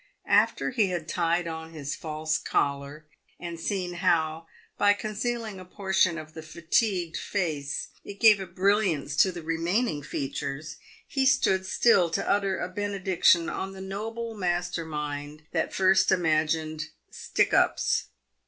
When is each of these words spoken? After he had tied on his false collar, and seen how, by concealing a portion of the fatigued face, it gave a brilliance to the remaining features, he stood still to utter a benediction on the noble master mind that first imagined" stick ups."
After 0.25 0.71
he 0.71 0.87
had 0.87 1.07
tied 1.07 1.47
on 1.47 1.73
his 1.73 1.93
false 1.95 2.39
collar, 2.39 3.05
and 3.39 3.59
seen 3.59 3.93
how, 3.93 4.47
by 4.75 4.93
concealing 4.93 5.59
a 5.59 5.63
portion 5.63 6.17
of 6.17 6.33
the 6.33 6.41
fatigued 6.41 7.17
face, 7.17 7.89
it 8.03 8.19
gave 8.19 8.39
a 8.39 8.47
brilliance 8.47 9.15
to 9.17 9.31
the 9.31 9.43
remaining 9.43 10.01
features, 10.01 10.77
he 11.07 11.27
stood 11.27 11.67
still 11.67 12.09
to 12.09 12.27
utter 12.27 12.57
a 12.57 12.67
benediction 12.67 13.47
on 13.47 13.73
the 13.73 13.79
noble 13.79 14.33
master 14.33 14.85
mind 14.85 15.43
that 15.51 15.71
first 15.71 16.11
imagined" 16.11 16.85
stick 17.11 17.53
ups." 17.53 18.05